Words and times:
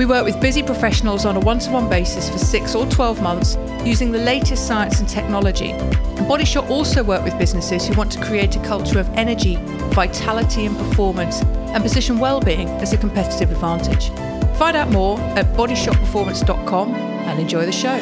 We 0.00 0.06
work 0.06 0.24
with 0.24 0.40
busy 0.40 0.62
professionals 0.62 1.26
on 1.26 1.36
a 1.36 1.40
one 1.40 1.58
to 1.58 1.70
one 1.70 1.90
basis 1.90 2.30
for 2.30 2.38
six 2.38 2.74
or 2.74 2.86
12 2.86 3.20
months 3.20 3.58
using 3.84 4.12
the 4.12 4.18
latest 4.18 4.66
science 4.66 4.98
and 4.98 5.06
technology. 5.06 5.72
And 5.72 6.26
also 6.70 7.04
work 7.04 7.22
with 7.22 7.38
businesses 7.38 7.86
who 7.86 7.92
want 7.92 8.10
to 8.12 8.24
create 8.24 8.56
a 8.56 8.60
culture 8.60 8.98
of 8.98 9.06
energy, 9.10 9.56
vitality, 9.92 10.64
and 10.64 10.74
performance 10.74 11.42
and 11.42 11.82
position 11.82 12.18
well-being 12.18 12.66
as 12.80 12.94
a 12.94 12.96
competitive 12.96 13.50
advantage. 13.50 14.08
Find 14.56 14.74
out 14.74 14.88
more 14.88 15.20
at 15.36 15.44
bodyshotperformance.com 15.54 16.94
and 16.94 17.38
enjoy 17.38 17.66
the 17.66 17.70
show. 17.70 17.98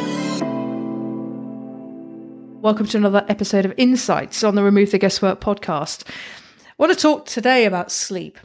Welcome 2.60 2.86
to 2.86 2.96
another 2.96 3.26
episode 3.28 3.64
of 3.64 3.74
Insights 3.76 4.44
on 4.44 4.54
the 4.54 4.62
Remove 4.62 4.92
the 4.92 4.98
Guesswork 4.98 5.40
podcast. 5.40 6.08
I 6.08 6.74
want 6.78 6.92
to 6.92 6.96
talk 7.00 7.26
today 7.26 7.64
about 7.64 7.90
sleep. 7.90 8.38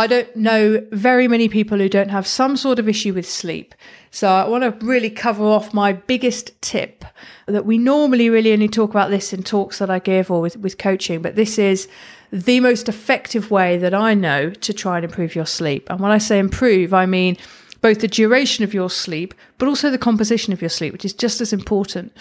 I 0.00 0.06
don't 0.06 0.34
know 0.34 0.82
very 0.92 1.28
many 1.28 1.46
people 1.46 1.76
who 1.76 1.90
don't 1.90 2.08
have 2.08 2.26
some 2.26 2.56
sort 2.56 2.78
of 2.78 2.88
issue 2.88 3.12
with 3.12 3.28
sleep. 3.28 3.74
So 4.10 4.28
I 4.28 4.48
want 4.48 4.64
to 4.64 4.86
really 4.86 5.10
cover 5.10 5.44
off 5.44 5.74
my 5.74 5.92
biggest 5.92 6.58
tip 6.62 7.04
that 7.44 7.66
we 7.66 7.76
normally 7.76 8.30
really 8.30 8.54
only 8.54 8.66
talk 8.66 8.88
about 8.88 9.10
this 9.10 9.34
in 9.34 9.42
talks 9.42 9.78
that 9.78 9.90
I 9.90 9.98
give 9.98 10.30
or 10.30 10.40
with, 10.40 10.56
with 10.56 10.78
coaching, 10.78 11.20
but 11.20 11.36
this 11.36 11.58
is 11.58 11.86
the 12.32 12.60
most 12.60 12.88
effective 12.88 13.50
way 13.50 13.76
that 13.76 13.92
I 13.92 14.14
know 14.14 14.48
to 14.48 14.72
try 14.72 14.96
and 14.96 15.04
improve 15.04 15.34
your 15.34 15.44
sleep. 15.44 15.90
And 15.90 16.00
when 16.00 16.12
I 16.12 16.16
say 16.16 16.38
improve, 16.38 16.94
I 16.94 17.04
mean 17.04 17.36
both 17.82 18.00
the 18.00 18.08
duration 18.08 18.64
of 18.64 18.72
your 18.72 18.88
sleep, 18.88 19.34
but 19.58 19.68
also 19.68 19.90
the 19.90 19.98
composition 19.98 20.54
of 20.54 20.62
your 20.62 20.70
sleep, 20.70 20.94
which 20.94 21.04
is 21.04 21.12
just 21.12 21.42
as 21.42 21.52
important. 21.52 22.16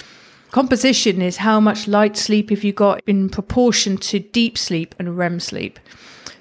Composition 0.51 1.21
is 1.21 1.37
how 1.37 1.59
much 1.59 1.87
light 1.87 2.17
sleep 2.17 2.49
have 2.49 2.63
you 2.63 2.73
got 2.73 3.01
in 3.05 3.29
proportion 3.29 3.97
to 3.97 4.19
deep 4.19 4.57
sleep 4.57 4.95
and 4.97 5.17
REM 5.17 5.39
sleep. 5.39 5.79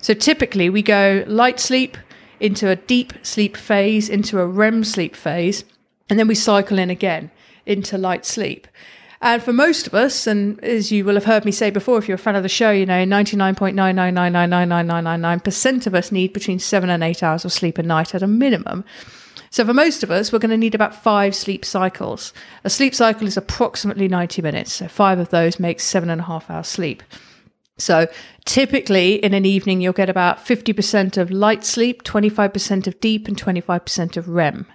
So 0.00 0.14
typically 0.14 0.70
we 0.70 0.80
go 0.80 1.24
light 1.26 1.60
sleep 1.60 1.98
into 2.40 2.70
a 2.70 2.76
deep 2.76 3.12
sleep 3.22 3.56
phase, 3.56 4.08
into 4.08 4.40
a 4.40 4.46
REM 4.46 4.84
sleep 4.84 5.14
phase, 5.14 5.64
and 6.08 6.18
then 6.18 6.26
we 6.26 6.34
cycle 6.34 6.78
in 6.78 6.88
again 6.88 7.30
into 7.66 7.98
light 7.98 8.24
sleep. 8.24 8.66
And 9.20 9.42
for 9.42 9.52
most 9.52 9.88
of 9.88 9.94
us, 9.94 10.28
and 10.28 10.62
as 10.62 10.92
you 10.92 11.04
will 11.04 11.14
have 11.14 11.24
heard 11.24 11.44
me 11.44 11.50
say 11.50 11.70
before, 11.70 11.98
if 11.98 12.06
you're 12.06 12.14
a 12.14 12.18
fan 12.18 12.36
of 12.36 12.44
the 12.44 12.48
show, 12.48 12.70
you 12.70 12.86
know, 12.86 13.04
99.999999999% 13.04 15.86
of 15.86 15.94
us 15.94 16.12
need 16.12 16.32
between 16.32 16.60
seven 16.60 16.88
and 16.88 17.02
eight 17.02 17.20
hours 17.22 17.44
of 17.44 17.52
sleep 17.52 17.78
a 17.78 17.82
night 17.82 18.14
at 18.14 18.22
a 18.22 18.28
minimum. 18.28 18.84
So 19.50 19.64
for 19.64 19.74
most 19.74 20.02
of 20.02 20.10
us, 20.10 20.32
we're 20.32 20.38
going 20.38 20.50
to 20.50 20.56
need 20.56 20.74
about 20.74 20.94
five 20.94 21.34
sleep 21.34 21.64
cycles. 21.64 22.32
A 22.64 22.70
sleep 22.70 22.94
cycle 22.94 23.26
is 23.26 23.36
approximately 23.36 24.08
90 24.08 24.42
minutes. 24.42 24.72
So 24.74 24.88
five 24.88 25.18
of 25.18 25.30
those 25.30 25.58
makes 25.60 25.84
seven 25.84 26.10
and 26.10 26.20
a 26.20 26.24
half 26.24 26.50
hours 26.50 26.68
sleep. 26.68 27.02
So 27.78 28.08
typically 28.44 29.14
in 29.14 29.34
an 29.34 29.46
evening, 29.46 29.80
you'll 29.80 29.92
get 29.92 30.10
about 30.10 30.44
50% 30.44 31.16
of 31.16 31.30
light 31.30 31.64
sleep, 31.64 32.02
25% 32.02 32.86
of 32.86 33.00
deep, 33.00 33.28
and 33.28 33.36
25% 33.36 34.16
of 34.16 34.28
REM. 34.28 34.66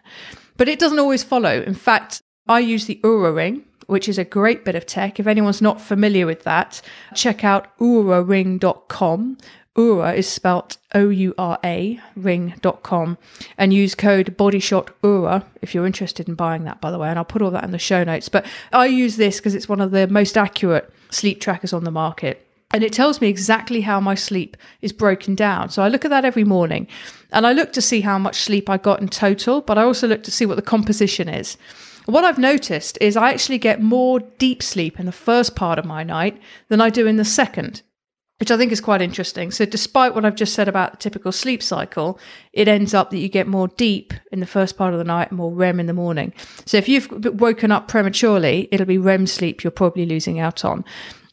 But 0.57 0.69
it 0.69 0.79
doesn't 0.79 0.99
always 0.99 1.23
follow. 1.23 1.61
In 1.61 1.73
fact, 1.73 2.21
I 2.47 2.59
use 2.59 2.85
the 2.85 2.99
Oura 3.03 3.35
Ring, 3.35 3.63
which 3.87 4.07
is 4.07 4.17
a 4.17 4.23
great 4.23 4.63
bit 4.63 4.75
of 4.75 4.85
tech. 4.85 5.19
If 5.19 5.27
anyone's 5.27 5.61
not 5.61 5.81
familiar 5.81 6.25
with 6.25 6.43
that, 6.43 6.81
check 7.13 7.43
out 7.43 7.77
ouraring.com. 7.77 9.37
Oura 9.75 10.15
is 10.15 10.29
spelt 10.29 10.77
O 10.93 11.09
U 11.09 11.33
R 11.37 11.57
A 11.63 11.99
ring.com 12.15 13.17
and 13.57 13.73
use 13.73 13.95
code 13.95 14.37
bodyshot 14.37 14.89
Oura 15.01 15.45
if 15.61 15.73
you're 15.73 15.87
interested 15.87 16.29
in 16.29 16.35
buying 16.35 16.63
that, 16.65 16.79
by 16.79 16.91
the 16.91 16.99
way. 16.99 17.09
And 17.09 17.17
I'll 17.17 17.25
put 17.25 17.41
all 17.41 17.51
that 17.51 17.63
in 17.63 17.71
the 17.71 17.79
show 17.79 18.03
notes. 18.03 18.29
But 18.29 18.45
I 18.71 18.85
use 18.85 19.17
this 19.17 19.37
because 19.37 19.55
it's 19.55 19.69
one 19.69 19.81
of 19.81 19.91
the 19.91 20.07
most 20.07 20.37
accurate 20.37 20.93
sleep 21.09 21.41
trackers 21.41 21.73
on 21.73 21.83
the 21.83 21.91
market 21.91 22.45
and 22.73 22.83
it 22.83 22.91
tells 22.91 23.21
me 23.21 23.29
exactly 23.29 23.81
how 23.81 23.99
my 23.99 24.15
sleep 24.15 24.57
is 24.81 24.91
broken 24.91 25.35
down. 25.35 25.69
So 25.69 25.83
I 25.83 25.87
look 25.87 26.03
at 26.03 26.09
that 26.09 26.25
every 26.25 26.43
morning 26.43 26.87
and 27.31 27.45
I 27.45 27.53
look 27.53 27.71
to 27.73 27.81
see 27.81 28.01
how 28.01 28.17
much 28.17 28.41
sleep 28.41 28.67
I 28.67 28.77
got 28.77 28.99
in 28.99 29.07
total, 29.07 29.61
but 29.61 29.77
I 29.77 29.83
also 29.83 30.07
look 30.07 30.23
to 30.23 30.31
see 30.31 30.47
what 30.47 30.55
the 30.55 30.63
composition 30.63 31.29
is. 31.29 31.55
What 32.05 32.25
I've 32.25 32.39
noticed 32.39 32.97
is 32.99 33.15
I 33.15 33.29
actually 33.31 33.59
get 33.59 33.81
more 33.81 34.19
deep 34.19 34.63
sleep 34.63 34.99
in 34.99 35.05
the 35.05 35.11
first 35.11 35.55
part 35.55 35.77
of 35.79 35.85
my 35.85 36.03
night 36.03 36.41
than 36.67 36.81
I 36.81 36.89
do 36.89 37.05
in 37.05 37.17
the 37.17 37.23
second, 37.23 37.83
which 38.39 38.51
I 38.51 38.57
think 38.57 38.71
is 38.71 38.81
quite 38.81 39.01
interesting. 39.01 39.51
So, 39.51 39.65
despite 39.65 40.15
what 40.15 40.25
I've 40.25 40.35
just 40.35 40.53
said 40.53 40.67
about 40.67 40.91
the 40.91 40.97
typical 40.97 41.31
sleep 41.31 41.61
cycle, 41.63 42.19
it 42.51 42.67
ends 42.67 42.93
up 42.93 43.09
that 43.11 43.19
you 43.19 43.29
get 43.29 43.47
more 43.47 43.67
deep 43.69 44.13
in 44.31 44.39
the 44.39 44.45
first 44.45 44.77
part 44.77 44.93
of 44.93 44.99
the 44.99 45.05
night, 45.05 45.29
and 45.29 45.37
more 45.37 45.53
REM 45.53 45.79
in 45.79 45.85
the 45.85 45.93
morning. 45.93 46.33
So, 46.65 46.77
if 46.77 46.89
you've 46.89 47.09
woken 47.39 47.71
up 47.71 47.87
prematurely, 47.87 48.67
it'll 48.71 48.85
be 48.85 48.97
REM 48.97 49.27
sleep 49.27 49.63
you're 49.63 49.71
probably 49.71 50.05
losing 50.05 50.39
out 50.39 50.65
on. 50.65 50.83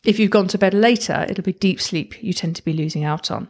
If 0.05 0.19
you've 0.19 0.31
gone 0.31 0.49
to 0.49 0.59
bed 0.59 0.75
later, 0.75 1.27
it'll 1.29 1.45
be 1.45 1.53
deep 1.53 1.81
sleep 1.81 2.23
you 2.23 2.33
tend 2.33 2.57
to 2.57 2.65
be 2.65 2.73
losing 2.73 3.05
out 3.05 3.31
on. 3.31 3.49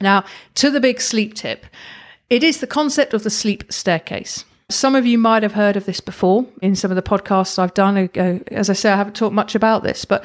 Now, 0.00 0.24
to 0.54 0.70
the 0.70 0.80
big 0.80 1.00
sleep 1.00 1.34
tip, 1.34 1.66
it 2.28 2.44
is 2.44 2.60
the 2.60 2.66
concept 2.66 3.12
of 3.12 3.22
the 3.22 3.30
sleep 3.30 3.72
staircase. 3.72 4.44
Some 4.70 4.94
of 4.94 5.04
you 5.04 5.18
might 5.18 5.42
have 5.42 5.52
heard 5.52 5.76
of 5.76 5.84
this 5.84 6.00
before 6.00 6.46
in 6.62 6.76
some 6.76 6.92
of 6.92 6.94
the 6.94 7.02
podcasts 7.02 7.58
I've 7.58 7.74
done. 7.74 8.08
Uh, 8.16 8.38
as 8.52 8.70
I 8.70 8.72
say, 8.72 8.90
I 8.90 8.96
haven't 8.96 9.16
talked 9.16 9.34
much 9.34 9.54
about 9.54 9.82
this, 9.82 10.04
but 10.04 10.24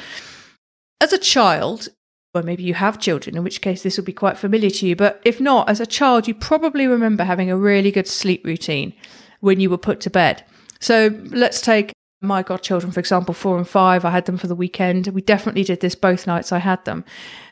as 1.01 1.11
a 1.13 1.17
child, 1.17 1.89
or 2.35 2.43
maybe 2.43 2.63
you 2.63 2.73
have 2.73 2.99
children, 2.99 3.37
in 3.37 3.43
which 3.43 3.61
case 3.61 3.83
this 3.83 3.97
will 3.97 4.03
be 4.03 4.13
quite 4.13 4.37
familiar 4.37 4.69
to 4.69 4.87
you. 4.87 4.95
But 4.95 5.21
if 5.23 5.39
not, 5.39 5.69
as 5.69 5.79
a 5.79 5.85
child, 5.85 6.27
you 6.27 6.33
probably 6.33 6.87
remember 6.87 7.23
having 7.23 7.49
a 7.49 7.57
really 7.57 7.91
good 7.91 8.07
sleep 8.07 8.45
routine 8.45 8.93
when 9.39 9.59
you 9.59 9.69
were 9.69 9.77
put 9.77 10.01
to 10.01 10.09
bed. 10.09 10.43
So 10.79 11.19
let's 11.25 11.61
take 11.61 11.93
my 12.21 12.43
godchildren, 12.43 12.91
for 12.91 12.99
example, 12.99 13.33
four 13.33 13.57
and 13.57 13.67
five, 13.67 14.03
I 14.03 14.09
had 14.09 14.25
them 14.25 14.37
for 14.37 14.47
the 14.47 14.55
weekend. 14.55 15.07
We 15.07 15.21
definitely 15.21 15.63
did 15.63 15.79
this 15.79 15.95
both 15.95 16.27
nights 16.27 16.51
I 16.51 16.59
had 16.59 16.83
them. 16.85 17.05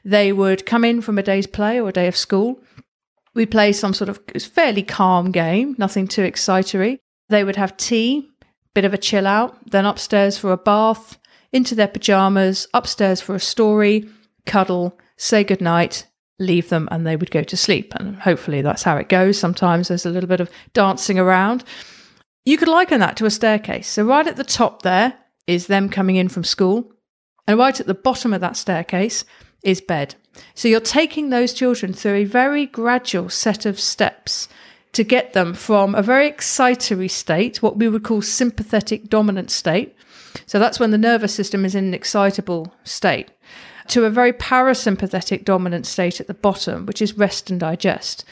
They 0.04 0.34
would 0.34 0.66
come 0.66 0.84
in 0.84 1.02
from 1.02 1.18
a 1.18 1.24
day's 1.24 1.48
play 1.48 1.80
or 1.80 1.90
a 1.90 1.94
day 1.94 2.08
of 2.08 2.18
school. 2.18 2.60
We'd 3.36 3.52
play 3.52 3.72
some 3.74 3.94
sort 3.94 4.10
of 4.10 4.20
fairly 4.42 4.84
calm 4.84 5.32
game, 5.32 5.76
nothing 5.78 6.08
too 6.08 6.22
excitatory. 6.22 6.98
They 7.30 7.44
would 7.44 7.56
have 7.56 7.78
tea, 7.78 8.30
bit 8.74 8.86
of 8.86 8.94
a 8.94 8.98
chill 8.98 9.28
out, 9.28 9.72
then 9.72 9.86
upstairs 9.86 10.38
for 10.38 10.52
a 10.52 10.58
bath, 10.58 11.18
into 11.52 11.76
their 11.76 11.88
pajamas, 11.88 12.68
upstairs 12.74 13.22
for 13.22 13.36
a 13.36 13.40
story, 13.40 14.10
cuddle, 14.46 14.98
say 15.18 15.44
goodnight, 15.44 16.08
leave 16.40 16.70
them, 16.70 16.88
and 16.92 17.06
they 17.06 17.16
would 17.16 17.32
go 17.32 17.44
to 17.44 17.58
sleep. 17.58 17.94
And 17.96 18.18
hopefully 18.18 18.62
that's 18.62 18.84
how 18.84 18.98
it 18.98 19.10
goes. 19.10 19.38
Sometimes 19.38 19.88
there's 19.88 20.06
a 20.06 20.10
little 20.10 20.30
bit 20.30 20.40
of 20.42 20.50
dancing 20.74 21.20
around. 21.20 21.64
You 22.46 22.58
could 22.58 22.68
liken 22.68 23.00
that 23.00 23.16
to 23.18 23.26
a 23.26 23.32
staircase. 23.32 23.88
So, 23.88 24.04
right 24.04 24.28
at 24.28 24.36
the 24.36 24.44
top 24.44 24.82
there 24.82 25.14
is 25.48 25.68
them 25.68 25.90
coming 25.90 26.18
in 26.18 26.30
from 26.30 26.44
school, 26.44 26.92
and 27.48 27.58
right 27.58 27.80
at 27.80 27.88
the 27.88 27.94
bottom 27.94 28.34
of 28.34 28.42
that 28.42 28.58
staircase 28.58 29.24
is 29.64 29.82
bed. 29.82 30.16
So, 30.54 30.68
you're 30.68 30.82
taking 30.82 31.30
those 31.30 31.54
children 31.54 31.94
through 31.94 32.16
a 32.16 32.26
very 32.26 32.66
gradual 32.66 33.30
set 33.30 33.66
of 33.66 33.80
steps 33.80 34.50
to 34.92 35.04
get 35.04 35.34
them 35.34 35.54
from 35.54 35.96
a 35.96 36.04
very 36.04 36.30
excitatory 36.30 37.10
state, 37.10 37.62
what 37.62 37.78
we 37.78 37.88
would 37.88 38.04
call 38.04 38.22
sympathetic 38.22 39.10
dominant 39.10 39.50
state. 39.50 39.96
So, 40.46 40.60
that's 40.60 40.80
when 40.80 40.92
the 40.92 40.98
nervous 40.98 41.34
system 41.34 41.64
is 41.64 41.76
in 41.76 41.86
an 41.86 41.94
excitable 41.94 42.74
state, 42.84 43.32
to 43.88 44.06
a 44.06 44.10
very 44.10 44.34
parasympathetic 44.34 45.46
dominant 45.46 45.86
state 45.86 46.20
at 46.20 46.28
the 46.28 46.34
bottom, 46.34 46.86
which 46.86 47.02
is 47.02 47.18
rest 47.18 47.50
and 47.50 47.60
digest. 47.60 48.26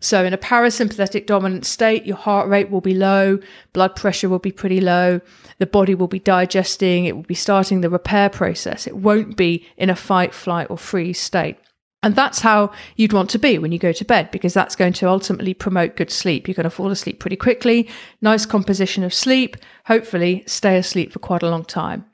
So, 0.00 0.22
in 0.22 0.34
a 0.34 0.38
parasympathetic 0.38 1.24
dominant 1.24 1.64
state, 1.64 2.04
your 2.04 2.16
heart 2.16 2.46
rate 2.48 2.70
will 2.70 2.82
be 2.82 2.92
low, 2.92 3.38
blood 3.72 3.96
pressure 3.96 4.28
will 4.28 4.38
be 4.38 4.52
pretty 4.52 4.80
low, 4.80 5.22
the 5.58 5.66
body 5.66 5.94
will 5.94 6.08
be 6.08 6.18
digesting, 6.18 7.06
it 7.06 7.16
will 7.16 7.22
be 7.22 7.34
starting 7.34 7.80
the 7.80 7.88
repair 7.88 8.28
process. 8.28 8.86
It 8.86 8.98
won't 8.98 9.36
be 9.36 9.66
in 9.78 9.88
a 9.88 9.96
fight, 9.96 10.34
flight, 10.34 10.66
or 10.68 10.76
freeze 10.76 11.18
state. 11.18 11.56
And 12.02 12.14
that's 12.14 12.40
how 12.40 12.70
you'd 12.96 13.14
want 13.14 13.30
to 13.30 13.38
be 13.38 13.56
when 13.56 13.72
you 13.72 13.78
go 13.78 13.92
to 13.92 14.04
bed, 14.04 14.30
because 14.30 14.52
that's 14.52 14.76
going 14.76 14.92
to 14.92 15.08
ultimately 15.08 15.54
promote 15.54 15.96
good 15.96 16.10
sleep. 16.10 16.46
You're 16.46 16.54
going 16.54 16.64
to 16.64 16.70
fall 16.70 16.90
asleep 16.90 17.18
pretty 17.18 17.36
quickly, 17.36 17.88
nice 18.20 18.44
composition 18.44 19.04
of 19.04 19.14
sleep, 19.14 19.56
hopefully 19.86 20.44
stay 20.46 20.76
asleep 20.76 21.12
for 21.12 21.18
quite 21.18 21.42
a 21.42 21.48
long 21.48 21.64
time. 21.64 22.04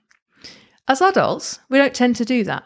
As 0.86 1.02
adults, 1.02 1.58
we 1.68 1.78
don't 1.78 1.92
tend 1.92 2.14
to 2.16 2.24
do 2.24 2.44
that. 2.44 2.62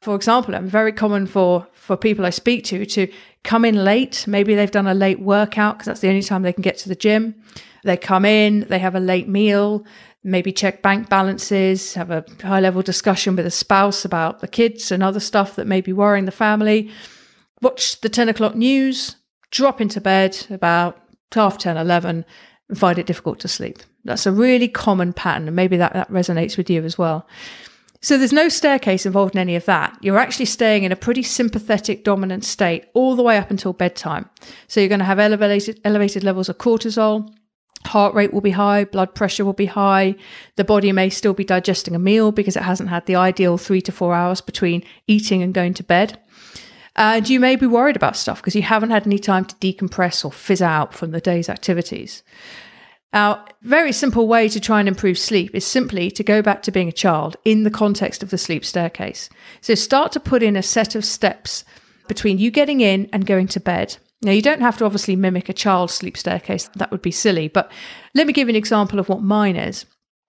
For 0.00 0.14
example, 0.14 0.54
I'm 0.54 0.66
very 0.66 0.92
common 0.92 1.26
for, 1.26 1.66
for 1.72 1.94
people 1.96 2.24
I 2.24 2.30
speak 2.30 2.64
to 2.66 2.86
to 2.86 3.06
come 3.44 3.66
in 3.66 3.84
late. 3.84 4.24
Maybe 4.26 4.54
they've 4.54 4.70
done 4.70 4.86
a 4.86 4.94
late 4.94 5.20
workout 5.20 5.76
because 5.76 5.86
that's 5.86 6.00
the 6.00 6.08
only 6.08 6.22
time 6.22 6.42
they 6.42 6.54
can 6.54 6.62
get 6.62 6.78
to 6.78 6.88
the 6.88 6.94
gym. 6.94 7.34
They 7.84 7.98
come 7.98 8.24
in, 8.24 8.60
they 8.68 8.78
have 8.78 8.94
a 8.94 9.00
late 9.00 9.28
meal, 9.28 9.84
maybe 10.24 10.52
check 10.52 10.80
bank 10.80 11.08
balances, 11.10 11.94
have 11.94 12.10
a 12.10 12.24
high 12.42 12.60
level 12.60 12.82
discussion 12.82 13.36
with 13.36 13.46
a 13.46 13.50
spouse 13.50 14.04
about 14.04 14.40
the 14.40 14.48
kids 14.48 14.90
and 14.90 15.02
other 15.02 15.20
stuff 15.20 15.56
that 15.56 15.66
may 15.66 15.80
be 15.82 15.92
worrying 15.92 16.24
the 16.24 16.32
family, 16.32 16.90
watch 17.60 18.00
the 18.00 18.08
10 18.08 18.28
o'clock 18.28 18.54
news, 18.54 19.16
drop 19.50 19.80
into 19.80 20.00
bed 20.00 20.46
about 20.50 21.02
half 21.32 21.58
10, 21.58 21.76
11, 21.76 22.24
and 22.68 22.78
find 22.78 22.98
it 22.98 23.06
difficult 23.06 23.38
to 23.40 23.48
sleep. 23.48 23.78
That's 24.04 24.26
a 24.26 24.32
really 24.32 24.68
common 24.68 25.12
pattern, 25.12 25.46
and 25.46 25.56
maybe 25.56 25.76
that, 25.76 25.92
that 25.92 26.10
resonates 26.10 26.56
with 26.56 26.70
you 26.70 26.84
as 26.84 26.96
well. 26.96 27.26
So 28.02 28.16
there's 28.16 28.32
no 28.32 28.48
staircase 28.48 29.04
involved 29.04 29.34
in 29.34 29.40
any 29.40 29.56
of 29.56 29.66
that. 29.66 29.96
You're 30.00 30.18
actually 30.18 30.46
staying 30.46 30.84
in 30.84 30.92
a 30.92 30.96
pretty 30.96 31.22
sympathetic 31.22 32.02
dominant 32.02 32.44
state 32.44 32.86
all 32.94 33.14
the 33.14 33.22
way 33.22 33.36
up 33.36 33.50
until 33.50 33.74
bedtime. 33.74 34.30
So 34.68 34.80
you're 34.80 34.88
going 34.88 35.00
to 35.00 35.04
have 35.04 35.18
elevated 35.18 35.80
elevated 35.84 36.24
levels 36.24 36.48
of 36.48 36.56
cortisol, 36.56 37.30
heart 37.86 38.14
rate 38.14 38.32
will 38.32 38.40
be 38.40 38.52
high, 38.52 38.84
blood 38.84 39.14
pressure 39.14 39.44
will 39.44 39.52
be 39.52 39.66
high. 39.66 40.14
The 40.56 40.64
body 40.64 40.92
may 40.92 41.10
still 41.10 41.34
be 41.34 41.44
digesting 41.44 41.94
a 41.94 41.98
meal 41.98 42.32
because 42.32 42.56
it 42.56 42.62
hasn't 42.62 42.88
had 42.88 43.06
the 43.06 43.16
ideal 43.16 43.58
3 43.58 43.80
to 43.82 43.92
4 43.92 44.14
hours 44.14 44.40
between 44.40 44.84
eating 45.06 45.42
and 45.42 45.54
going 45.54 45.74
to 45.74 45.82
bed. 45.82 46.18
And 46.96 47.28
you 47.28 47.38
may 47.40 47.56
be 47.56 47.66
worried 47.66 47.96
about 47.96 48.16
stuff 48.16 48.40
because 48.40 48.56
you 48.56 48.62
haven't 48.62 48.90
had 48.90 49.06
any 49.06 49.18
time 49.18 49.44
to 49.44 49.54
decompress 49.56 50.24
or 50.24 50.32
fizz 50.32 50.62
out 50.62 50.94
from 50.94 51.12
the 51.12 51.20
day's 51.20 51.48
activities. 51.48 52.22
Now, 53.12 53.44
very 53.62 53.92
simple 53.92 54.28
way 54.28 54.48
to 54.48 54.60
try 54.60 54.78
and 54.78 54.88
improve 54.88 55.18
sleep 55.18 55.54
is 55.54 55.66
simply 55.66 56.10
to 56.12 56.22
go 56.22 56.42
back 56.42 56.62
to 56.62 56.72
being 56.72 56.88
a 56.88 56.92
child 56.92 57.36
in 57.44 57.64
the 57.64 57.70
context 57.70 58.22
of 58.22 58.30
the 58.30 58.38
sleep 58.38 58.64
staircase. 58.64 59.28
So 59.60 59.74
start 59.74 60.12
to 60.12 60.20
put 60.20 60.42
in 60.42 60.56
a 60.56 60.62
set 60.62 60.94
of 60.94 61.04
steps 61.04 61.64
between 62.06 62.38
you 62.38 62.50
getting 62.50 62.80
in 62.80 63.08
and 63.12 63.26
going 63.26 63.48
to 63.48 63.60
bed. 63.60 63.96
Now, 64.22 64.32
you 64.32 64.42
don't 64.42 64.60
have 64.60 64.76
to 64.78 64.84
obviously 64.84 65.16
mimic 65.16 65.48
a 65.48 65.52
child's 65.52 65.94
sleep 65.94 66.16
staircase, 66.16 66.68
that 66.76 66.90
would 66.90 67.02
be 67.02 67.10
silly, 67.10 67.48
but 67.48 67.72
let 68.14 68.26
me 68.26 68.32
give 68.32 68.48
you 68.48 68.52
an 68.52 68.56
example 68.56 68.98
of 68.98 69.08
what 69.08 69.22
mine 69.22 69.56
is. 69.56 69.86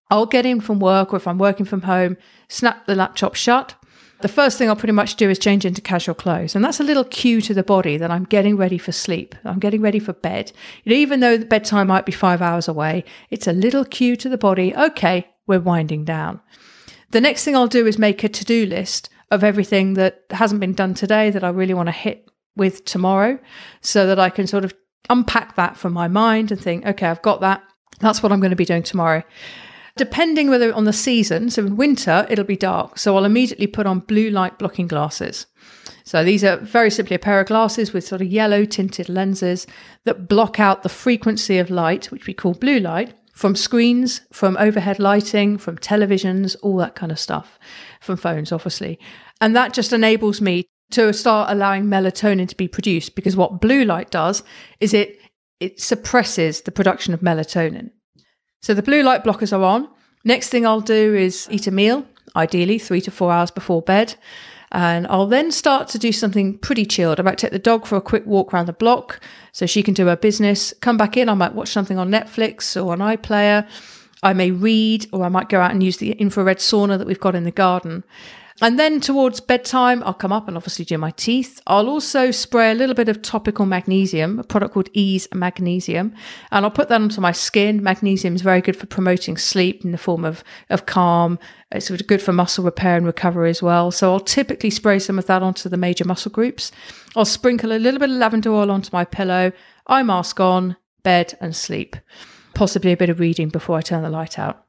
I'll 0.09 0.25
get 0.25 0.45
in 0.45 0.59
from 0.59 0.79
work 0.79 1.13
or 1.13 1.17
if 1.17 1.27
I'm 1.27 1.37
working 1.37 1.65
from 1.65 1.83
home, 1.83 2.17
snap 2.49 2.85
the 2.85 2.95
laptop 2.95 3.35
shut, 3.35 3.75
the 4.21 4.27
first 4.27 4.57
thing 4.57 4.69
I'll 4.69 4.75
pretty 4.75 4.93
much 4.93 5.15
do 5.15 5.29
is 5.29 5.39
change 5.39 5.65
into 5.65 5.81
casual 5.81 6.15
clothes. 6.15 6.55
And 6.55 6.63
that's 6.63 6.79
a 6.79 6.83
little 6.83 7.03
cue 7.03 7.41
to 7.41 7.53
the 7.53 7.63
body 7.63 7.97
that 7.97 8.11
I'm 8.11 8.25
getting 8.25 8.57
ready 8.57 8.77
for 8.77 8.91
sleep. 8.91 9.35
I'm 9.43 9.59
getting 9.59 9.81
ready 9.81 9.99
for 9.99 10.13
bed. 10.13 10.51
Even 10.85 11.19
though 11.19 11.37
the 11.37 11.45
bedtime 11.45 11.87
might 11.87 12.05
be 12.05 12.11
five 12.11 12.41
hours 12.41 12.67
away, 12.67 13.03
it's 13.29 13.47
a 13.47 13.53
little 13.53 13.85
cue 13.85 14.15
to 14.17 14.29
the 14.29 14.37
body. 14.37 14.75
Okay, 14.75 15.27
we're 15.47 15.59
winding 15.59 16.05
down. 16.05 16.41
The 17.11 17.21
next 17.21 17.43
thing 17.43 17.55
I'll 17.55 17.67
do 17.67 17.85
is 17.85 17.97
make 17.97 18.23
a 18.23 18.29
to 18.29 18.45
do 18.45 18.65
list 18.65 19.09
of 19.29 19.43
everything 19.43 19.93
that 19.95 20.23
hasn't 20.31 20.61
been 20.61 20.73
done 20.73 20.93
today 20.93 21.29
that 21.29 21.43
I 21.43 21.49
really 21.49 21.73
want 21.73 21.87
to 21.87 21.93
hit 21.93 22.29
with 22.55 22.85
tomorrow 22.85 23.39
so 23.81 24.05
that 24.07 24.19
I 24.19 24.29
can 24.29 24.47
sort 24.47 24.65
of 24.65 24.73
unpack 25.09 25.55
that 25.55 25.77
from 25.77 25.93
my 25.93 26.07
mind 26.07 26.51
and 26.51 26.61
think, 26.61 26.85
okay, 26.85 27.07
I've 27.07 27.21
got 27.21 27.41
that. 27.41 27.63
That's 27.99 28.21
what 28.21 28.31
I'm 28.31 28.39
going 28.39 28.51
to 28.51 28.55
be 28.55 28.65
doing 28.65 28.83
tomorrow. 28.83 29.23
Depending 29.97 30.49
whether 30.49 30.73
on 30.73 30.85
the 30.85 30.93
season, 30.93 31.49
so 31.49 31.65
in 31.65 31.75
winter 31.75 32.25
it'll 32.29 32.45
be 32.45 32.55
dark, 32.55 32.97
so 32.97 33.17
I'll 33.17 33.25
immediately 33.25 33.67
put 33.67 33.85
on 33.85 33.99
blue 33.99 34.29
light 34.29 34.57
blocking 34.57 34.87
glasses. 34.87 35.47
So 36.03 36.23
these 36.23 36.43
are 36.43 36.57
very 36.57 36.89
simply 36.89 37.15
a 37.15 37.19
pair 37.19 37.39
of 37.39 37.47
glasses 37.47 37.93
with 37.93 38.07
sort 38.07 38.21
of 38.21 38.27
yellow 38.27 38.65
tinted 38.65 39.09
lenses 39.09 39.67
that 40.05 40.27
block 40.27 40.59
out 40.59 40.83
the 40.83 40.89
frequency 40.89 41.57
of 41.57 41.69
light, 41.69 42.11
which 42.11 42.27
we 42.27 42.33
call 42.33 42.53
blue 42.53 42.79
light, 42.79 43.13
from 43.33 43.55
screens, 43.55 44.21
from 44.31 44.57
overhead 44.57 44.99
lighting, 44.99 45.57
from 45.57 45.77
televisions, 45.77 46.55
all 46.61 46.77
that 46.77 46.95
kind 46.95 47.11
of 47.11 47.19
stuff, 47.19 47.59
from 47.99 48.17
phones, 48.17 48.51
obviously. 48.51 48.99
And 49.39 49.55
that 49.55 49.73
just 49.73 49.93
enables 49.93 50.41
me 50.41 50.67
to 50.91 51.13
start 51.13 51.49
allowing 51.49 51.85
melatonin 51.85 52.47
to 52.49 52.55
be 52.55 52.67
produced 52.67 53.15
because 53.15 53.35
what 53.35 53.61
blue 53.61 53.85
light 53.85 54.11
does 54.11 54.43
is 54.79 54.93
it 54.93 55.17
it 55.59 55.79
suppresses 55.79 56.61
the 56.61 56.71
production 56.71 57.13
of 57.13 57.21
melatonin. 57.21 57.91
So 58.61 58.73
the 58.73 58.83
blue 58.83 59.01
light 59.03 59.23
blockers 59.23 59.57
are 59.57 59.63
on. 59.63 59.89
Next 60.23 60.49
thing 60.49 60.65
I'll 60.65 60.81
do 60.81 61.15
is 61.15 61.47
eat 61.49 61.65
a 61.65 61.71
meal, 61.71 62.05
ideally 62.35 62.77
three 62.77 63.01
to 63.01 63.11
four 63.11 63.31
hours 63.31 63.49
before 63.49 63.81
bed. 63.81 64.15
And 64.71 65.05
I'll 65.07 65.27
then 65.27 65.51
start 65.51 65.89
to 65.89 65.99
do 65.99 66.11
something 66.11 66.57
pretty 66.59 66.85
chilled. 66.85 67.19
I 67.19 67.23
might 67.23 67.37
take 67.37 67.51
the 67.51 67.59
dog 67.59 67.85
for 67.85 67.97
a 67.97 68.01
quick 68.01 68.25
walk 68.25 68.53
around 68.53 68.67
the 68.67 68.73
block 68.73 69.19
so 69.51 69.65
she 69.65 69.83
can 69.83 69.93
do 69.93 70.05
her 70.05 70.15
business. 70.15 70.73
Come 70.79 70.95
back 70.95 71.17
in, 71.17 71.27
I 71.27 71.33
might 71.33 71.55
watch 71.55 71.69
something 71.69 71.97
on 71.97 72.09
Netflix 72.09 72.81
or 72.81 72.93
on 72.93 72.99
iPlayer. 72.99 73.67
I 74.23 74.33
may 74.33 74.51
read, 74.51 75.07
or 75.11 75.25
I 75.25 75.29
might 75.29 75.49
go 75.49 75.59
out 75.59 75.71
and 75.71 75.81
use 75.81 75.97
the 75.97 76.11
infrared 76.11 76.59
sauna 76.59 76.97
that 76.99 77.07
we've 77.07 77.19
got 77.19 77.33
in 77.33 77.43
the 77.43 77.51
garden. 77.51 78.03
And 78.61 78.77
then 78.77 79.01
towards 79.01 79.39
bedtime, 79.39 80.03
I'll 80.03 80.13
come 80.13 80.31
up 80.31 80.47
and 80.47 80.55
obviously 80.55 80.85
do 80.85 80.99
my 80.99 81.09
teeth. 81.11 81.59
I'll 81.65 81.89
also 81.89 82.29
spray 82.29 82.69
a 82.69 82.75
little 82.75 82.93
bit 82.93 83.09
of 83.09 83.23
topical 83.23 83.65
magnesium, 83.65 84.37
a 84.37 84.43
product 84.43 84.75
called 84.75 84.89
Ease 84.93 85.27
Magnesium, 85.33 86.13
and 86.51 86.63
I'll 86.63 86.71
put 86.71 86.87
that 86.89 87.01
onto 87.01 87.19
my 87.21 87.31
skin. 87.31 87.81
Magnesium 87.81 88.35
is 88.35 88.43
very 88.43 88.61
good 88.61 88.77
for 88.77 88.85
promoting 88.85 89.35
sleep 89.35 89.83
in 89.83 89.91
the 89.91 89.97
form 89.97 90.23
of, 90.23 90.43
of 90.69 90.85
calm. 90.85 91.39
It's 91.71 91.89
good 91.89 92.21
for 92.21 92.33
muscle 92.33 92.63
repair 92.63 92.97
and 92.97 93.05
recovery 93.05 93.49
as 93.49 93.63
well. 93.63 93.89
So 93.89 94.13
I'll 94.13 94.19
typically 94.19 94.69
spray 94.69 94.99
some 94.99 95.17
of 95.17 95.25
that 95.25 95.41
onto 95.41 95.67
the 95.67 95.77
major 95.77 96.05
muscle 96.05 96.31
groups. 96.31 96.71
I'll 97.15 97.25
sprinkle 97.25 97.71
a 97.71 97.79
little 97.79 97.99
bit 97.99 98.11
of 98.11 98.15
lavender 98.17 98.51
oil 98.51 98.69
onto 98.69 98.91
my 98.93 99.05
pillow, 99.05 99.53
eye 99.87 100.03
mask 100.03 100.39
on, 100.39 100.77
bed, 101.01 101.35
and 101.41 101.55
sleep. 101.55 101.95
Possibly 102.53 102.91
a 102.91 102.97
bit 102.97 103.09
of 103.09 103.19
reading 103.19 103.49
before 103.49 103.77
I 103.77 103.81
turn 103.81 104.03
the 104.03 104.09
light 104.09 104.37
out. 104.37 104.65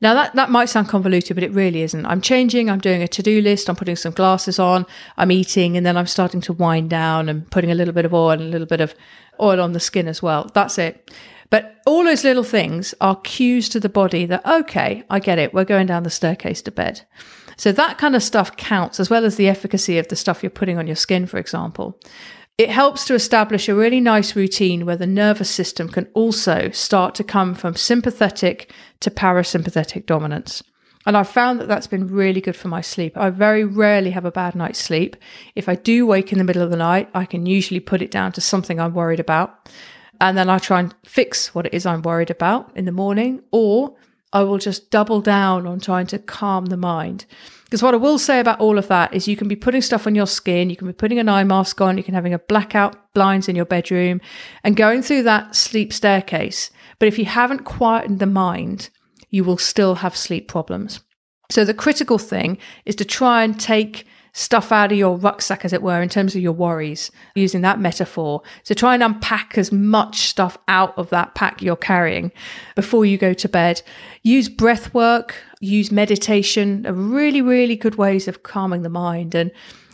Now 0.00 0.14
that, 0.14 0.34
that 0.34 0.50
might 0.50 0.68
sound 0.68 0.88
convoluted, 0.88 1.34
but 1.34 1.42
it 1.42 1.52
really 1.52 1.82
isn't. 1.82 2.06
I'm 2.06 2.20
changing, 2.20 2.70
I'm 2.70 2.78
doing 2.78 3.02
a 3.02 3.08
to-do 3.08 3.40
list, 3.40 3.68
I'm 3.68 3.76
putting 3.76 3.96
some 3.96 4.12
glasses 4.12 4.58
on, 4.58 4.86
I'm 5.16 5.32
eating, 5.32 5.76
and 5.76 5.84
then 5.84 5.96
I'm 5.96 6.06
starting 6.06 6.40
to 6.42 6.52
wind 6.52 6.90
down 6.90 7.28
and 7.28 7.50
putting 7.50 7.70
a 7.70 7.74
little 7.74 7.94
bit 7.94 8.04
of 8.04 8.14
oil 8.14 8.30
and 8.30 8.42
a 8.42 8.46
little 8.46 8.66
bit 8.66 8.80
of 8.80 8.94
oil 9.40 9.60
on 9.60 9.72
the 9.72 9.80
skin 9.80 10.06
as 10.06 10.22
well. 10.22 10.50
That's 10.54 10.78
it. 10.78 11.10
But 11.50 11.80
all 11.86 12.04
those 12.04 12.24
little 12.24 12.44
things 12.44 12.94
are 13.00 13.16
cues 13.16 13.68
to 13.70 13.80
the 13.80 13.88
body 13.88 14.26
that, 14.26 14.46
okay, 14.46 15.04
I 15.08 15.18
get 15.18 15.38
it, 15.38 15.54
we're 15.54 15.64
going 15.64 15.86
down 15.86 16.02
the 16.02 16.10
staircase 16.10 16.62
to 16.62 16.70
bed. 16.70 17.02
So 17.56 17.72
that 17.72 17.98
kind 17.98 18.14
of 18.14 18.22
stuff 18.22 18.56
counts 18.56 19.00
as 19.00 19.10
well 19.10 19.24
as 19.24 19.36
the 19.36 19.48
efficacy 19.48 19.98
of 19.98 20.08
the 20.08 20.16
stuff 20.16 20.42
you're 20.42 20.50
putting 20.50 20.78
on 20.78 20.86
your 20.86 20.96
skin, 20.96 21.26
for 21.26 21.38
example. 21.38 21.98
It 22.58 22.70
helps 22.70 23.04
to 23.04 23.14
establish 23.14 23.68
a 23.68 23.74
really 23.74 24.00
nice 24.00 24.34
routine 24.34 24.84
where 24.84 24.96
the 24.96 25.06
nervous 25.06 25.48
system 25.48 25.88
can 25.88 26.08
also 26.12 26.70
start 26.70 27.14
to 27.14 27.22
come 27.22 27.54
from 27.54 27.76
sympathetic 27.76 28.72
to 28.98 29.12
parasympathetic 29.12 30.06
dominance. 30.06 30.64
And 31.06 31.16
I've 31.16 31.28
found 31.28 31.60
that 31.60 31.68
that's 31.68 31.86
been 31.86 32.08
really 32.08 32.40
good 32.40 32.56
for 32.56 32.66
my 32.66 32.80
sleep. 32.80 33.16
I 33.16 33.30
very 33.30 33.64
rarely 33.64 34.10
have 34.10 34.24
a 34.24 34.32
bad 34.32 34.56
night's 34.56 34.80
sleep. 34.80 35.14
If 35.54 35.68
I 35.68 35.76
do 35.76 36.04
wake 36.04 36.32
in 36.32 36.38
the 36.38 36.44
middle 36.44 36.62
of 36.62 36.70
the 36.72 36.76
night, 36.76 37.08
I 37.14 37.26
can 37.26 37.46
usually 37.46 37.78
put 37.78 38.02
it 38.02 38.10
down 38.10 38.32
to 38.32 38.40
something 38.40 38.80
I'm 38.80 38.92
worried 38.92 39.20
about. 39.20 39.70
And 40.20 40.36
then 40.36 40.50
I 40.50 40.58
try 40.58 40.80
and 40.80 40.92
fix 41.04 41.54
what 41.54 41.66
it 41.66 41.74
is 41.74 41.86
I'm 41.86 42.02
worried 42.02 42.28
about 42.28 42.76
in 42.76 42.86
the 42.86 42.92
morning, 42.92 43.40
or 43.52 43.94
I 44.32 44.42
will 44.42 44.58
just 44.58 44.90
double 44.90 45.20
down 45.20 45.66
on 45.66 45.80
trying 45.80 46.06
to 46.08 46.18
calm 46.18 46.66
the 46.66 46.76
mind. 46.76 47.24
Because 47.64 47.82
what 47.82 47.94
I 47.94 47.98
will 47.98 48.18
say 48.18 48.40
about 48.40 48.60
all 48.60 48.78
of 48.78 48.88
that 48.88 49.12
is 49.12 49.28
you 49.28 49.36
can 49.36 49.48
be 49.48 49.56
putting 49.56 49.82
stuff 49.82 50.06
on 50.06 50.14
your 50.14 50.26
skin, 50.26 50.70
you 50.70 50.76
can 50.76 50.86
be 50.86 50.92
putting 50.92 51.18
an 51.18 51.28
eye 51.28 51.44
mask 51.44 51.80
on, 51.80 51.98
you 51.98 52.04
can 52.04 52.14
having 52.14 52.34
a 52.34 52.38
blackout 52.38 53.12
blinds 53.14 53.48
in 53.48 53.56
your 53.56 53.66
bedroom 53.66 54.20
and 54.64 54.76
going 54.76 55.02
through 55.02 55.22
that 55.24 55.54
sleep 55.54 55.92
staircase. 55.92 56.70
But 56.98 57.08
if 57.08 57.18
you 57.18 57.26
haven't 57.26 57.64
quietened 57.64 58.20
the 58.20 58.26
mind, 58.26 58.90
you 59.30 59.44
will 59.44 59.58
still 59.58 59.96
have 59.96 60.16
sleep 60.16 60.48
problems. 60.48 61.00
So 61.50 61.64
the 61.64 61.74
critical 61.74 62.18
thing 62.18 62.58
is 62.84 62.96
to 62.96 63.04
try 63.04 63.42
and 63.42 63.58
take 63.58 64.06
stuff 64.32 64.70
out 64.72 64.92
of 64.92 64.98
your 64.98 65.16
rucksack, 65.16 65.64
as 65.64 65.72
it 65.72 65.82
were, 65.82 66.00
in 66.00 66.08
terms 66.08 66.34
of 66.34 66.42
your 66.42 66.52
worries, 66.52 67.10
using 67.34 67.62
that 67.62 67.80
metaphor. 67.80 68.42
So 68.62 68.74
try 68.74 68.94
and 68.94 69.02
unpack 69.02 69.58
as 69.58 69.72
much 69.72 70.20
stuff 70.20 70.56
out 70.68 70.96
of 70.96 71.10
that 71.10 71.34
pack 71.34 71.62
you're 71.62 71.76
carrying 71.76 72.32
before 72.74 73.04
you 73.04 73.18
go 73.18 73.32
to 73.34 73.48
bed. 73.48 73.82
Use 74.22 74.48
breath 74.48 74.92
work, 74.94 75.34
use 75.60 75.90
meditation, 75.90 76.86
are 76.86 76.92
really, 76.92 77.42
really 77.42 77.76
good 77.76 77.96
ways 77.96 78.28
of 78.28 78.42
calming 78.42 78.82
the 78.82 78.88
mind. 78.88 79.34
And 79.34 79.50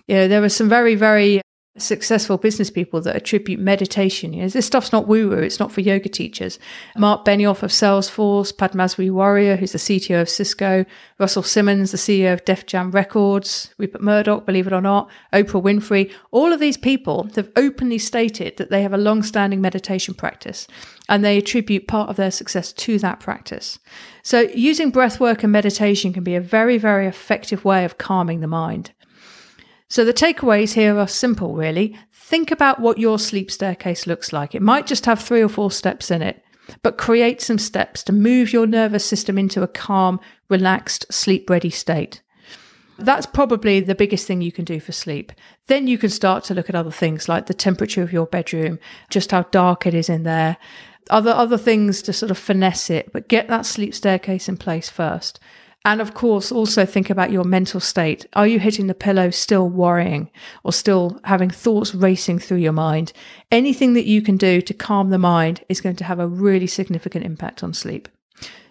you 0.06 0.16
know, 0.16 0.28
there 0.28 0.42
are 0.42 0.48
some 0.48 0.68
very, 0.68 0.94
very 0.94 1.40
successful 1.76 2.38
business 2.38 2.70
people 2.70 3.00
that 3.00 3.16
attribute 3.16 3.58
meditation. 3.58 4.32
You 4.32 4.42
know, 4.42 4.48
this 4.48 4.66
stuff's 4.66 4.92
not 4.92 5.08
woo 5.08 5.28
woo, 5.28 5.38
it's 5.38 5.58
not 5.58 5.72
for 5.72 5.80
yoga 5.80 6.08
teachers. 6.08 6.58
Mark 6.96 7.24
Benioff 7.24 7.62
of 7.62 7.70
Salesforce, 7.70 8.54
Padmasree 8.54 9.10
Warrior, 9.10 9.56
who's 9.56 9.72
the 9.72 9.78
CTO 9.78 10.22
of 10.22 10.28
Cisco, 10.28 10.84
Russell 11.18 11.42
Simmons, 11.42 11.90
the 11.90 11.96
CEO 11.96 12.32
of 12.32 12.44
Def 12.44 12.66
Jam 12.66 12.92
Records, 12.92 13.74
Rupert 13.76 14.02
Murdoch, 14.02 14.46
believe 14.46 14.66
it 14.68 14.72
or 14.72 14.80
not, 14.80 15.10
Oprah 15.32 15.62
Winfrey, 15.62 16.12
all 16.30 16.52
of 16.52 16.60
these 16.60 16.76
people 16.76 17.28
have 17.34 17.50
openly 17.56 17.98
stated 17.98 18.56
that 18.56 18.70
they 18.70 18.82
have 18.82 18.92
a 18.92 18.98
long 18.98 19.22
standing 19.22 19.60
meditation 19.60 20.14
practice 20.14 20.68
and 21.08 21.24
they 21.24 21.36
attribute 21.36 21.88
part 21.88 22.08
of 22.08 22.16
their 22.16 22.30
success 22.30 22.72
to 22.72 22.98
that 22.98 23.20
practice. 23.20 23.78
So 24.22 24.42
using 24.54 24.90
breath 24.90 25.18
work 25.18 25.42
and 25.42 25.52
meditation 25.52 26.12
can 26.12 26.24
be 26.24 26.36
a 26.36 26.40
very, 26.40 26.78
very 26.78 27.06
effective 27.06 27.64
way 27.64 27.84
of 27.84 27.98
calming 27.98 28.40
the 28.40 28.46
mind. 28.46 28.92
So 29.94 30.04
the 30.04 30.12
takeaways 30.12 30.72
here 30.72 30.98
are 30.98 31.06
simple, 31.06 31.54
really. 31.54 31.96
Think 32.10 32.50
about 32.50 32.80
what 32.80 32.98
your 32.98 33.16
sleep 33.16 33.48
staircase 33.48 34.08
looks 34.08 34.32
like. 34.32 34.52
It 34.52 34.60
might 34.60 34.88
just 34.88 35.06
have 35.06 35.22
three 35.22 35.40
or 35.40 35.48
four 35.48 35.70
steps 35.70 36.10
in 36.10 36.20
it, 36.20 36.42
but 36.82 36.98
create 36.98 37.40
some 37.40 37.58
steps 37.58 38.02
to 38.02 38.12
move 38.12 38.52
your 38.52 38.66
nervous 38.66 39.04
system 39.04 39.38
into 39.38 39.62
a 39.62 39.68
calm, 39.68 40.18
relaxed, 40.48 41.06
sleep 41.12 41.48
ready 41.48 41.70
state. 41.70 42.22
That's 42.98 43.24
probably 43.24 43.78
the 43.78 43.94
biggest 43.94 44.26
thing 44.26 44.42
you 44.42 44.50
can 44.50 44.64
do 44.64 44.80
for 44.80 44.90
sleep. 44.90 45.30
Then 45.68 45.86
you 45.86 45.96
can 45.96 46.10
start 46.10 46.42
to 46.46 46.54
look 46.54 46.68
at 46.68 46.74
other 46.74 46.90
things 46.90 47.28
like 47.28 47.46
the 47.46 47.54
temperature 47.54 48.02
of 48.02 48.12
your 48.12 48.26
bedroom, 48.26 48.80
just 49.10 49.30
how 49.30 49.42
dark 49.52 49.86
it 49.86 49.94
is 49.94 50.08
in 50.08 50.24
there, 50.24 50.56
other 51.08 51.30
other 51.30 51.56
things 51.56 52.02
to 52.02 52.12
sort 52.12 52.32
of 52.32 52.38
finesse 52.38 52.90
it, 52.90 53.12
but 53.12 53.28
get 53.28 53.46
that 53.46 53.64
sleep 53.64 53.94
staircase 53.94 54.48
in 54.48 54.56
place 54.56 54.88
first. 54.88 55.38
And 55.86 56.00
of 56.00 56.14
course, 56.14 56.50
also 56.50 56.86
think 56.86 57.10
about 57.10 57.30
your 57.30 57.44
mental 57.44 57.78
state. 57.78 58.24
Are 58.32 58.46
you 58.46 58.58
hitting 58.58 58.86
the 58.86 58.94
pillow 58.94 59.28
still 59.30 59.68
worrying 59.68 60.30
or 60.62 60.72
still 60.72 61.20
having 61.24 61.50
thoughts 61.50 61.94
racing 61.94 62.38
through 62.38 62.56
your 62.58 62.72
mind? 62.72 63.12
Anything 63.52 63.92
that 63.92 64.06
you 64.06 64.22
can 64.22 64.38
do 64.38 64.62
to 64.62 64.72
calm 64.72 65.10
the 65.10 65.18
mind 65.18 65.62
is 65.68 65.82
going 65.82 65.96
to 65.96 66.04
have 66.04 66.18
a 66.18 66.26
really 66.26 66.66
significant 66.66 67.26
impact 67.26 67.62
on 67.62 67.74
sleep. 67.74 68.08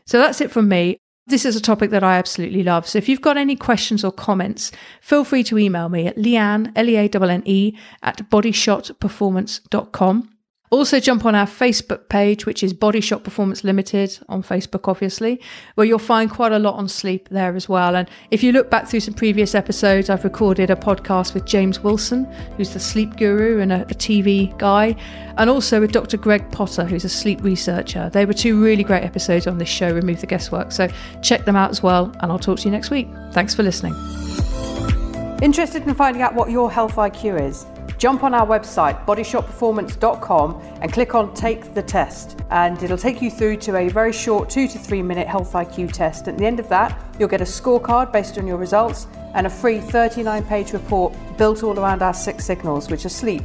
So 0.06 0.18
that's 0.18 0.42
it 0.42 0.50
from 0.50 0.68
me. 0.68 0.98
This 1.28 1.46
is 1.46 1.56
a 1.56 1.62
topic 1.62 1.92
that 1.92 2.04
I 2.04 2.18
absolutely 2.18 2.64
love. 2.64 2.88
So 2.88 2.98
if 2.98 3.08
you've 3.08 3.22
got 3.22 3.38
any 3.38 3.56
questions 3.56 4.04
or 4.04 4.12
comments, 4.12 4.72
feel 5.00 5.24
free 5.24 5.44
to 5.44 5.58
email 5.58 5.88
me 5.90 6.08
at 6.08 6.18
leanne, 6.18 6.72
L-E-A-N-N-E, 6.76 7.78
at 8.02 8.30
bodyshotperformance.com. 8.30 10.33
Also, 10.74 11.00
jump 11.00 11.24
on 11.24 11.36
our 11.36 11.46
Facebook 11.46 12.10
page, 12.10 12.48
which 12.48 12.64
is 12.64 12.74
Body 12.74 13.00
Shot 13.00 13.24
Performance 13.24 13.64
Limited 13.64 14.18
on 14.28 14.42
Facebook, 14.42 14.88
obviously, 14.88 15.40
where 15.76 15.86
you'll 15.86 16.00
find 16.00 16.32
quite 16.32 16.52
a 16.52 16.58
lot 16.58 16.74
on 16.74 16.90
sleep 16.90 17.30
there 17.30 17.56
as 17.56 17.70
well. 17.70 17.96
And 17.96 18.10
if 18.32 18.42
you 18.42 18.52
look 18.52 18.72
back 18.72 18.88
through 18.88 19.02
some 19.02 19.14
previous 19.14 19.54
episodes, 19.54 20.10
I've 20.10 20.24
recorded 20.24 20.72
a 20.72 20.76
podcast 20.76 21.36
with 21.36 21.46
James 21.46 21.82
Wilson, 21.82 22.26
who's 22.58 22.74
the 22.74 22.80
sleep 22.80 23.18
guru 23.18 23.60
and 23.60 23.72
a, 23.72 23.84
a 23.84 23.94
TV 23.94 24.58
guy, 24.58 24.96
and 25.38 25.48
also 25.48 25.80
with 25.80 25.92
Dr. 25.92 26.18
Greg 26.18 26.52
Potter, 26.52 26.86
who's 26.86 27.06
a 27.06 27.10
sleep 27.10 27.44
researcher. 27.44 28.10
They 28.10 28.26
were 28.26 28.34
two 28.34 28.60
really 28.60 28.84
great 28.84 29.04
episodes 29.04 29.46
on 29.46 29.60
this 29.60 29.70
show, 29.70 29.94
Remove 29.94 30.22
the 30.22 30.28
Guesswork. 30.28 30.72
So 30.72 30.88
check 31.22 31.46
them 31.46 31.56
out 31.56 31.70
as 31.70 31.84
well, 31.84 32.06
and 32.22 32.32
I'll 32.32 32.40
talk 32.40 32.58
to 32.58 32.66
you 32.66 32.72
next 32.72 32.90
week. 32.90 33.08
Thanks 33.32 33.54
for 33.54 33.62
listening. 33.62 33.94
Interested 35.44 35.84
in 35.84 35.94
finding 35.94 36.24
out 36.24 36.34
what 36.34 36.50
your 36.50 36.72
health 36.72 36.96
IQ 36.96 37.48
is? 37.48 37.68
Jump 38.04 38.22
on 38.26 38.34
our 38.34 38.46
website, 38.46 39.06
bodyshotperformance.com, 39.06 40.62
and 40.82 40.92
click 40.92 41.16
on 41.16 41.34
Take 41.34 41.74
the 41.74 41.82
Test. 41.82 42.38
And 42.50 42.84
it'll 42.84 42.98
take 42.98 43.22
you 43.22 43.32
through 43.32 43.56
to 43.60 43.78
a 43.78 43.88
very 43.88 44.12
short 44.12 44.50
two 44.50 44.68
to 44.68 44.78
three 44.78 45.02
minute 45.02 45.26
health 45.26 45.54
IQ 45.54 45.94
test. 45.94 46.28
At 46.28 46.38
the 46.38 46.46
end 46.46 46.60
of 46.60 46.68
that, 46.68 47.02
you'll 47.18 47.30
get 47.30 47.40
a 47.40 47.46
scorecard 47.46 48.12
based 48.12 48.38
on 48.38 48.46
your 48.46 48.58
results 48.58 49.08
and 49.36 49.48
a 49.48 49.50
free 49.50 49.80
39 49.80 50.44
page 50.44 50.74
report 50.74 51.16
built 51.38 51.64
all 51.64 51.80
around 51.80 52.02
our 52.02 52.14
six 52.14 52.44
signals, 52.44 52.92
which 52.92 53.06
are 53.06 53.10
sleep, 53.24 53.44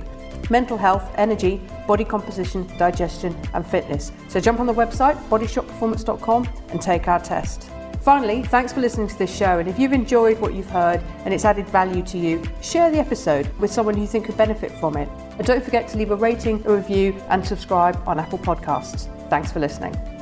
mental 0.50 0.76
health, 0.76 1.08
energy, 1.14 1.62
body 1.86 2.04
composition, 2.04 2.66
digestion, 2.78 3.36
and 3.54 3.64
fitness. 3.64 4.10
So 4.28 4.40
jump 4.40 4.58
on 4.58 4.66
the 4.66 4.74
website, 4.74 5.16
bodyshotperformance.com, 5.28 6.48
and 6.70 6.82
take 6.82 7.06
our 7.06 7.20
test. 7.20 7.70
Finally, 8.00 8.42
thanks 8.44 8.72
for 8.72 8.80
listening 8.80 9.08
to 9.08 9.18
this 9.18 9.34
show. 9.34 9.58
And 9.58 9.68
if 9.68 9.78
you've 9.78 9.92
enjoyed 9.92 10.38
what 10.40 10.54
you've 10.54 10.70
heard 10.70 11.02
and 11.24 11.34
it's 11.34 11.44
added 11.44 11.68
value 11.68 12.02
to 12.04 12.18
you, 12.18 12.42
share 12.62 12.90
the 12.90 12.98
episode 12.98 13.46
with 13.58 13.72
someone 13.72 13.98
you 13.98 14.06
think 14.06 14.26
could 14.26 14.36
benefit 14.36 14.70
from 14.72 14.96
it. 14.96 15.08
And 15.38 15.46
don't 15.46 15.62
forget 15.62 15.88
to 15.88 15.98
leave 15.98 16.10
a 16.10 16.16
rating, 16.16 16.64
a 16.66 16.74
review, 16.74 17.14
and 17.28 17.46
subscribe 17.46 18.00
on 18.06 18.18
Apple 18.18 18.38
Podcasts. 18.38 19.08
Thanks 19.28 19.52
for 19.52 19.60
listening. 19.60 20.17